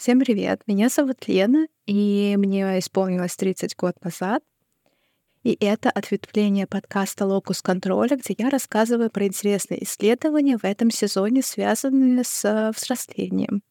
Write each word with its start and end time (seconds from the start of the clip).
Всем 0.00 0.18
привет! 0.18 0.62
Меня 0.66 0.88
зовут 0.88 1.28
Лена, 1.28 1.66
и 1.84 2.34
мне 2.38 2.78
исполнилось 2.78 3.36
30 3.36 3.76
год 3.76 4.02
назад. 4.02 4.42
И 5.42 5.54
это 5.60 5.90
ответвление 5.90 6.66
подкаста 6.66 7.26
«Локус 7.26 7.60
контроля», 7.60 8.16
где 8.16 8.34
я 8.38 8.48
рассказываю 8.48 9.10
про 9.10 9.26
интересные 9.26 9.84
исследования 9.84 10.56
в 10.56 10.64
этом 10.64 10.90
сезоне, 10.90 11.42
связанные 11.42 12.24
с 12.24 12.72
взрослением. 12.74 13.62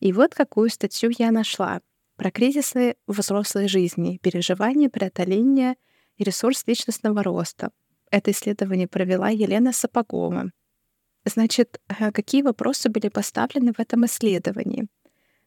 И 0.00 0.12
вот 0.12 0.34
какую 0.34 0.68
статью 0.68 1.10
я 1.16 1.30
нашла 1.30 1.80
про 2.16 2.30
кризисы 2.30 2.96
взрослой 3.06 3.66
жизни, 3.66 4.20
переживания, 4.22 4.90
преодоления 4.90 5.76
и 6.18 6.24
ресурс 6.24 6.64
личностного 6.66 7.22
роста. 7.22 7.70
Это 8.10 8.32
исследование 8.32 8.86
провела 8.86 9.30
Елена 9.30 9.72
Сапогова. 9.72 10.50
Значит, 11.24 11.80
э, 11.88 12.12
какие 12.12 12.42
вопросы 12.42 12.90
были 12.90 13.08
поставлены 13.08 13.72
в 13.72 13.80
этом 13.80 14.04
исследовании? 14.04 14.88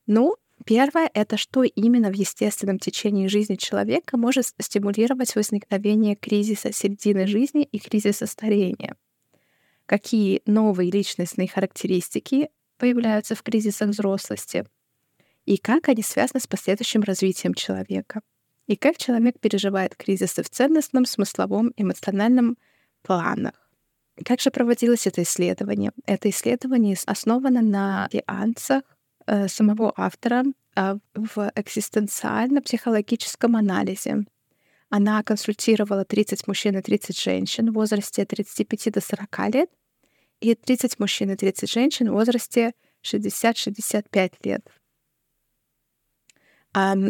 Ну, 0.08 0.38
первое— 0.66 1.12
это 1.14 1.36
что 1.38 1.64
именно 1.64 2.10
в 2.10 2.16
естественном 2.16 2.80
течении 2.80 3.28
жизни 3.28 3.56
человека 3.56 4.18
может 4.18 4.46
стимулировать 4.60 5.36
возникновение 5.36 6.16
кризиса 6.16 6.72
середины 6.72 7.28
жизни 7.28 7.64
и 7.64 7.78
кризиса 7.78 8.26
старения. 8.26 8.96
Какие 9.86 10.42
новые 10.46 10.92
личностные 10.92 11.48
характеристики 11.48 12.50
появляются 12.78 13.36
в 13.36 13.44
кризисах 13.44 13.90
взрослости 13.90 14.66
и 15.46 15.58
как 15.58 15.90
они 15.90 16.04
связаны 16.04 16.42
с 16.42 16.48
последующим 16.48 17.02
развитием 17.04 17.54
человека. 17.54 18.22
И 18.68 18.76
как 18.76 18.98
человек 18.98 19.40
переживает 19.40 19.96
кризисы 19.96 20.44
в 20.44 20.50
ценностном, 20.50 21.06
смысловом, 21.06 21.72
эмоциональном 21.78 22.58
планах. 23.02 23.54
Как 24.26 24.42
же 24.42 24.52
проводилось 24.52 25.08
это 25.08 25.24
исследование? 25.24 25.92
Это 26.06 26.30
исследование 26.30 26.98
основано 27.06 27.62
на 27.62 28.10
сеансах 28.12 28.84
самого 29.48 29.92
автора 29.98 30.44
а, 30.76 30.98
в 31.16 31.52
экзистенциально-психологическом 31.56 33.56
анализе. 33.56 34.26
Она 34.90 35.24
консультировала 35.24 36.06
30 36.06 36.48
мужчин 36.48 36.78
и 36.78 36.82
30 36.82 37.20
женщин 37.20 37.72
в 37.72 37.74
возрасте 37.74 38.22
от 38.22 38.30
35 38.30 38.94
до 38.94 39.02
40 39.02 39.56
лет 39.56 39.70
и 40.40 40.54
30 40.54 41.00
мужчин 41.00 41.32
и 41.32 41.36
30 41.36 41.72
женщин 41.72 42.10
в 42.10 42.14
возрасте 42.14 42.74
60-65 43.04 44.34
лет. 44.44 44.62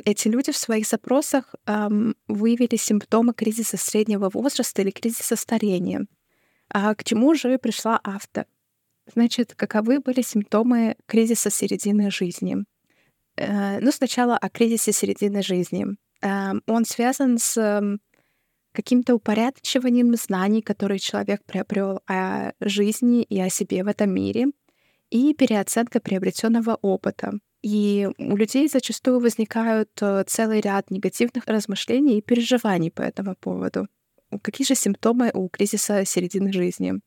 Эти 0.06 0.30
люди 0.30 0.53
в 0.53 0.58
своих 0.58 0.88
запросах 0.88 1.53
выявили 1.66 2.78
симптомы 2.78 3.34
кризиса 3.34 3.75
среднего 3.75 4.30
возраста 4.30 4.81
или 4.81 4.91
кризиса 4.91 5.36
старения. 5.36 6.08
А 6.69 6.95
к 6.95 7.03
чему 7.03 7.36
же 7.36 7.58
пришла 7.58 8.00
автор? 8.03 8.45
Значит, 9.13 9.55
каковы 9.55 10.00
были 10.00 10.22
симптомы 10.22 10.95
кризиса 11.05 11.50
середины 11.50 12.11
жизни? 12.11 12.58
Э, 13.38 13.80
ну, 13.80 13.91
сначала 13.91 14.38
о 14.38 14.50
кризисе 14.50 14.91
середины 14.91 15.41
жизни. 15.41 15.86
Эм, 16.22 16.61
он 16.67 16.86
связан 16.86 17.38
с 17.38 17.58
эм, 17.58 18.00
каким-то 18.73 19.16
упорядочиванием 19.16 20.13
знаний, 20.16 20.61
которые 20.61 21.00
человек 21.00 21.41
приобрел 21.45 22.02
о 22.08 22.52
жизни 22.59 23.23
и 23.23 23.39
о 23.39 23.50
себе 23.50 23.83
в 23.83 23.88
этом 23.88 24.13
мире, 24.13 24.47
и 25.09 25.33
переоценка 25.33 26.00
приобретенного 26.00 26.78
опыта. 26.81 27.31
И 27.61 28.09
у 28.17 28.35
людей 28.35 28.67
зачастую 28.67 29.19
возникают 29.19 29.89
э, 30.02 30.23
целый 30.28 30.61
ряд 30.61 30.91
негативных 30.91 31.45
размышлений 31.47 32.17
и 32.17 32.22
переживаний 32.22 32.91
по 32.91 33.02
этому 33.02 33.35
поводу. 33.35 33.88
Какие 34.41 34.67
же 34.67 34.75
симптомы 34.75 35.31
у 35.33 35.47
кризиса 35.50 36.05
середины 36.05 36.52
жизни? 36.52 37.00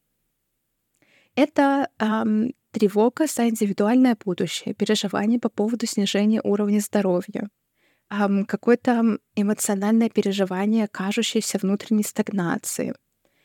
Это 1.37 1.89
эм, 1.99 2.53
тревога 2.73 3.27
за 3.27 3.49
индивидуальное 3.49 4.17
будущее, 4.23 4.75
переживание 4.75 5.39
по 5.39 5.49
поводу 5.49 5.87
снижения 5.87 6.41
уровня 6.43 6.81
здоровья, 6.81 7.49
эм, 8.11 8.45
какое-то 8.45 9.19
эмоциональное 9.37 10.11
переживание 10.11 10.89
кажущейся 10.89 11.59
внутренней 11.59 12.05
стагнации, 12.05 12.95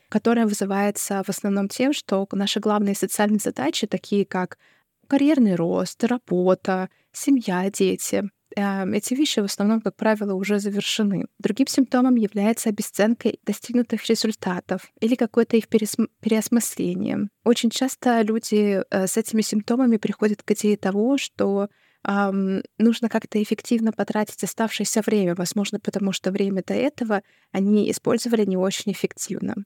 которое 0.08 0.46
вызывается 0.46 1.22
в 1.22 1.28
основном 1.28 1.68
тем, 1.68 1.92
что 1.92 2.26
наши 2.32 2.60
главные 2.60 2.94
социальные 2.94 3.40
задачи, 3.40 3.86
такие 3.86 4.24
как 4.24 4.58
карьерный 5.06 5.54
рост, 5.54 6.02
работа, 6.04 6.88
семья, 7.12 7.70
дети, 7.70 8.28
эти 8.56 9.12
вещи 9.12 9.40
в 9.40 9.44
основном, 9.44 9.82
как 9.82 9.96
правило, 9.96 10.32
уже 10.32 10.58
завершены. 10.58 11.26
Другим 11.38 11.66
симптомом 11.66 12.14
является 12.14 12.70
обесценка 12.70 13.32
достигнутых 13.44 14.06
результатов 14.06 14.90
или 15.00 15.14
какое-то 15.14 15.58
их 15.58 15.68
переосмысление. 15.68 17.28
Очень 17.44 17.68
часто 17.68 18.22
люди 18.22 18.82
э, 18.90 19.06
с 19.06 19.18
этими 19.18 19.42
симптомами 19.42 19.98
приходят 19.98 20.42
к 20.42 20.50
идее 20.52 20.78
того, 20.78 21.18
что 21.18 21.68
эм, 22.08 22.62
нужно 22.78 23.10
как-то 23.10 23.42
эффективно 23.42 23.92
потратить 23.92 24.42
оставшееся 24.42 25.02
время, 25.04 25.34
возможно, 25.34 25.78
потому 25.78 26.12
что 26.12 26.30
время 26.30 26.62
до 26.66 26.72
этого 26.72 27.22
они 27.52 27.90
использовали 27.90 28.46
не 28.46 28.56
очень 28.56 28.92
эффективно. 28.92 29.56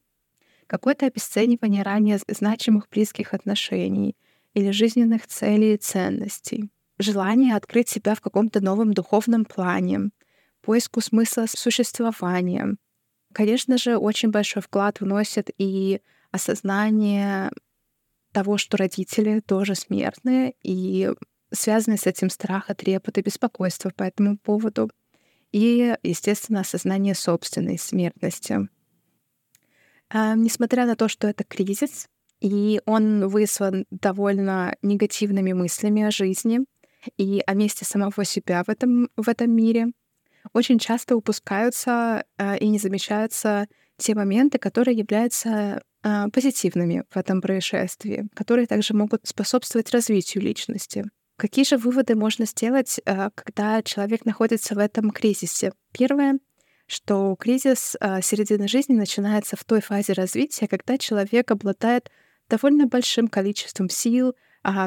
Какое-то 0.66 1.06
обесценивание 1.06 1.84
ранее 1.84 2.18
значимых 2.26 2.88
близких 2.90 3.34
отношений 3.34 4.16
или 4.54 4.72
жизненных 4.72 5.28
целей 5.28 5.74
и 5.74 5.78
ценностей 5.78 6.70
желание 7.00 7.56
открыть 7.56 7.88
себя 7.88 8.14
в 8.14 8.20
каком-то 8.20 8.60
новом 8.60 8.92
духовном 8.92 9.44
плане, 9.44 10.10
поиску 10.62 11.00
смысла 11.00 11.46
существования. 11.48 12.76
Конечно 13.32 13.78
же, 13.78 13.96
очень 13.96 14.30
большой 14.30 14.62
вклад 14.62 15.00
вносит 15.00 15.50
и 15.58 16.00
осознание 16.30 17.50
того, 18.32 18.58
что 18.58 18.76
родители 18.76 19.40
тоже 19.40 19.74
смертные, 19.74 20.54
и 20.62 21.10
связаны 21.52 21.96
с 21.96 22.06
этим 22.06 22.30
страх, 22.30 22.70
трепет 22.76 23.18
и 23.18 23.22
беспокойство 23.22 23.90
по 23.90 24.04
этому 24.04 24.38
поводу, 24.38 24.90
и, 25.52 25.96
естественно, 26.02 26.60
осознание 26.60 27.14
собственной 27.14 27.78
смертности. 27.78 28.68
А, 30.08 30.34
несмотря 30.34 30.86
на 30.86 30.96
то, 30.96 31.08
что 31.08 31.28
это 31.28 31.44
кризис, 31.44 32.08
и 32.40 32.80
он 32.86 33.28
вызван 33.28 33.86
довольно 33.90 34.76
негативными 34.82 35.52
мыслями 35.52 36.02
о 36.02 36.10
жизни, 36.10 36.60
и 37.16 37.42
о 37.46 37.54
месте 37.54 37.84
самого 37.84 38.24
себя 38.24 38.62
в 38.64 38.68
этом, 38.68 39.08
в 39.16 39.28
этом 39.28 39.50
мире, 39.50 39.88
очень 40.52 40.78
часто 40.78 41.16
упускаются 41.16 42.24
э, 42.38 42.58
и 42.58 42.68
не 42.68 42.78
замечаются 42.78 43.68
те 43.98 44.14
моменты, 44.14 44.58
которые 44.58 44.96
являются 44.96 45.82
э, 46.02 46.28
позитивными 46.32 47.04
в 47.10 47.16
этом 47.16 47.40
происшествии, 47.40 48.28
которые 48.34 48.66
также 48.66 48.94
могут 48.94 49.26
способствовать 49.26 49.90
развитию 49.90 50.42
личности. 50.42 51.04
Какие 51.36 51.64
же 51.64 51.76
выводы 51.76 52.14
можно 52.16 52.46
сделать, 52.46 53.00
э, 53.04 53.30
когда 53.34 53.82
человек 53.82 54.24
находится 54.24 54.74
в 54.74 54.78
этом 54.78 55.10
кризисе? 55.10 55.72
Первое 55.92 56.38
что 56.90 57.36
кризис 57.36 57.96
э, 58.00 58.20
середины 58.20 58.66
жизни 58.66 58.94
начинается 58.94 59.56
в 59.56 59.62
той 59.62 59.80
фазе 59.80 60.12
развития, 60.12 60.66
когда 60.66 60.98
человек 60.98 61.52
обладает 61.52 62.10
довольно 62.48 62.86
большим 62.86 63.28
количеством 63.28 63.88
сил, 63.88 64.34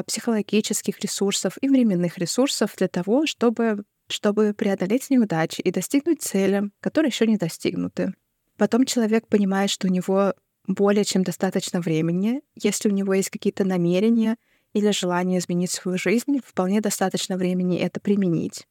психологических 0.06 1.00
ресурсов 1.00 1.58
и 1.60 1.68
временных 1.68 2.18
ресурсов 2.18 2.74
для 2.76 2.88
того, 2.88 3.26
чтобы, 3.26 3.84
чтобы 4.08 4.54
преодолеть 4.54 5.10
неудачи 5.10 5.60
и 5.60 5.70
достигнуть 5.70 6.22
цели, 6.22 6.70
которые 6.80 7.10
еще 7.10 7.26
не 7.26 7.36
достигнуты. 7.36 8.14
Потом 8.56 8.84
человек 8.84 9.26
понимает, 9.26 9.70
что 9.70 9.88
у 9.88 9.90
него 9.90 10.34
более 10.66 11.04
чем 11.04 11.24
достаточно 11.24 11.80
времени, 11.80 12.40
если 12.54 12.88
у 12.88 12.92
него 12.92 13.14
есть 13.14 13.30
какие-то 13.30 13.64
намерения 13.64 14.36
или 14.72 14.90
желание 14.90 15.38
изменить 15.38 15.70
свою 15.70 15.98
жизнь, 15.98 16.40
вполне 16.44 16.80
достаточно 16.80 17.36
времени 17.36 17.78
это 17.78 18.00
применить. 18.00 18.66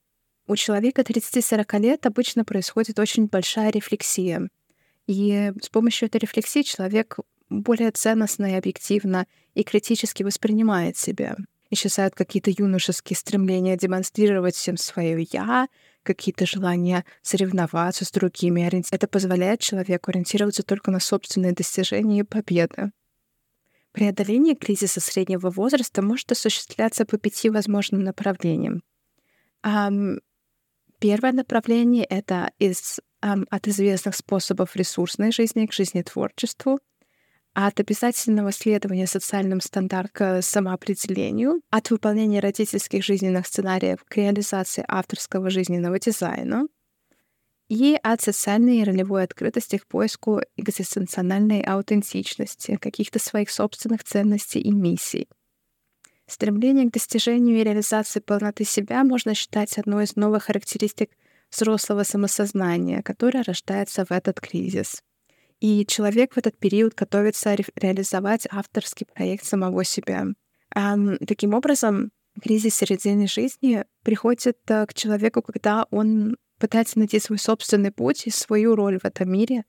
У 0.47 0.55
человека 0.55 1.01
30-40 1.03 1.79
лет 1.79 2.05
обычно 2.05 2.43
происходит 2.43 2.99
очень 2.99 3.27
большая 3.27 3.71
рефлексия. 3.71 4.49
И 5.07 5.51
с 5.61 5.69
помощью 5.69 6.07
этой 6.07 6.17
рефлексии 6.17 6.61
человек 6.61 7.17
более 7.49 7.91
ценностно 7.91 8.51
и 8.51 8.55
объективно 8.55 9.27
и 9.53 9.63
критически 9.63 10.23
воспринимает 10.23 10.97
себя. 10.97 11.35
Исчезают 11.69 12.13
какие-то 12.13 12.51
юношеские 12.51 13.17
стремления 13.17 13.77
демонстрировать 13.77 14.55
всем 14.55 14.77
свое 14.77 15.27
«я», 15.31 15.67
какие-то 16.03 16.45
желания 16.45 17.05
соревноваться 17.21 18.05
с 18.05 18.11
другими. 18.11 18.69
Это 18.91 19.07
позволяет 19.07 19.61
человеку 19.61 20.11
ориентироваться 20.11 20.61
только 20.61 20.91
на 20.91 20.99
собственные 20.99 21.53
достижения 21.53 22.19
и 22.19 22.23
победы. 22.23 22.91
Преодоление 23.91 24.55
кризиса 24.55 24.99
среднего 24.99 25.49
возраста 25.49 26.01
может 26.01 26.31
осуществляться 26.31 27.05
по 27.05 27.17
пяти 27.17 27.49
возможным 27.49 28.03
направлениям. 28.03 28.83
Первое 29.61 31.31
направление— 31.31 32.03
это 32.09 32.51
из, 32.59 32.99
от 33.21 33.67
известных 33.67 34.15
способов 34.15 34.75
ресурсной 34.75 35.31
жизни 35.31 35.65
к 35.65 35.73
жизнетворчеству— 35.73 36.79
от 37.53 37.79
обязательного 37.79 38.51
следования 38.51 39.07
социальным 39.07 39.61
стандартам 39.61 40.09
к 40.13 40.41
самоопределению, 40.41 41.61
от 41.69 41.91
выполнения 41.91 42.39
родительских 42.39 43.03
жизненных 43.03 43.47
сценариев 43.47 44.03
к 44.03 44.17
реализации 44.17 44.83
авторского 44.87 45.49
жизненного 45.49 45.99
дизайна 45.99 46.67
и 47.69 47.97
от 48.01 48.21
социальной 48.21 48.79
и 48.79 48.83
ролевой 48.83 49.23
открытости 49.23 49.77
к 49.77 49.87
поиску 49.87 50.41
экзистенциональной 50.57 51.61
аутентичности, 51.61 52.77
каких-то 52.77 53.19
своих 53.19 53.49
собственных 53.49 54.03
ценностей 54.03 54.59
и 54.59 54.71
миссий. 54.71 55.27
Стремление 56.27 56.89
к 56.89 56.93
достижению 56.93 57.59
и 57.59 57.63
реализации 57.63 58.19
полноты 58.19 58.63
себя 58.63 59.03
можно 59.03 59.33
считать 59.33 59.77
одной 59.77 60.05
из 60.05 60.15
новых 60.15 60.45
характеристик 60.45 61.11
взрослого 61.51 62.03
самосознания, 62.03 63.01
которое 63.01 63.43
рождается 63.43 64.05
в 64.05 64.11
этот 64.11 64.39
кризис. 64.39 65.03
И 65.63 65.85
человек 65.85 66.33
в 66.33 66.37
этот 66.37 66.57
период 66.57 66.93
готовится 66.93 67.55
ре- 67.55 67.63
реализовать 67.77 68.45
авторский 68.51 69.05
проект 69.05 69.45
самого 69.45 69.85
себя. 69.85 70.25
Um, 70.75 71.25
таким 71.25 71.53
образом, 71.53 72.11
кризис 72.41 72.75
середины 72.75 73.27
жизни 73.27 73.85
приходит 74.03 74.57
uh, 74.67 74.85
к 74.85 74.93
человеку, 74.93 75.41
когда 75.41 75.85
он 75.89 76.35
пытается 76.59 76.99
найти 76.99 77.17
свой 77.21 77.39
собственный 77.39 77.93
путь 77.93 78.27
и 78.27 78.29
свою 78.29 78.75
роль 78.75 78.99
в 78.99 79.05
этом 79.05 79.31
мире. 79.31 79.63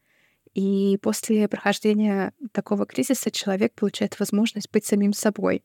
И 0.52 0.98
после 1.00 1.46
прохождения 1.46 2.32
такого 2.50 2.86
кризиса 2.86 3.30
человек 3.30 3.74
получает 3.74 4.18
возможность 4.18 4.72
быть 4.72 4.84
самим 4.84 5.12
собой. 5.12 5.62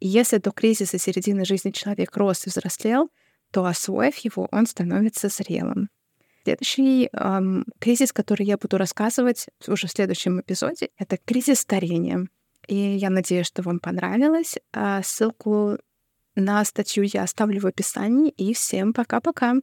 И 0.00 0.08
если 0.08 0.38
до 0.38 0.50
кризиса 0.50 0.98
середины 0.98 1.44
жизни 1.44 1.70
человек 1.70 2.16
рос 2.16 2.48
и 2.48 2.50
взрослел, 2.50 3.10
то, 3.52 3.64
освоив 3.64 4.16
его, 4.16 4.48
он 4.50 4.66
становится 4.66 5.28
зрелым. 5.28 5.88
Следующий 6.44 7.08
эм, 7.12 7.64
кризис, 7.78 8.12
который 8.12 8.44
я 8.44 8.56
буду 8.56 8.76
рассказывать 8.76 9.46
уже 9.66 9.86
в 9.86 9.90
следующем 9.90 10.40
эпизоде, 10.40 10.90
это 10.98 11.16
кризис 11.16 11.60
старения. 11.60 12.26
И 12.66 12.74
я 12.74 13.10
надеюсь, 13.10 13.46
что 13.46 13.62
вам 13.62 13.78
понравилось. 13.80 14.56
А 14.72 15.02
ссылку 15.02 15.78
на 16.34 16.64
статью 16.64 17.04
я 17.04 17.22
оставлю 17.22 17.60
в 17.60 17.66
описании. 17.66 18.30
И 18.30 18.54
всем 18.54 18.92
пока-пока. 18.92 19.54